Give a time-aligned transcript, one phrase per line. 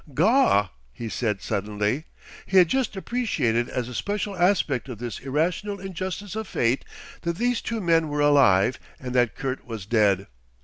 [0.15, 2.05] "Gaw!" he said suddenly.
[2.47, 6.83] He had just appreciated as a special aspect of this irrational injustice of fate
[7.21, 10.25] that these two men were alive and that Kurt was dead.